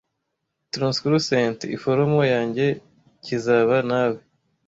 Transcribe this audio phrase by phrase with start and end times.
[0.73, 2.65] Translucent iforomo yanjye
[3.23, 4.19] kizaba nawe!